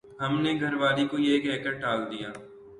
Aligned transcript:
ہم 0.21 0.33
نے 0.43 0.51
گھر 0.61 0.73
والی 0.81 1.05
کو 1.07 1.15
یہ 1.19 1.35
کہہ 1.43 1.63
کر 1.63 1.73
ٹال 1.81 1.99
دیا 2.11 2.29